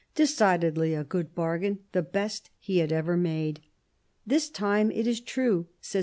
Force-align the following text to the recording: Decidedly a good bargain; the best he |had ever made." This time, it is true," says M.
Decidedly 0.15 0.95
a 0.95 1.03
good 1.03 1.35
bargain; 1.35 1.77
the 1.91 2.01
best 2.01 2.49
he 2.57 2.79
|had 2.79 2.91
ever 2.91 3.15
made." 3.15 3.59
This 4.25 4.49
time, 4.49 4.89
it 4.89 5.05
is 5.05 5.21
true," 5.21 5.67
says 5.79 5.99
M. 5.99 5.99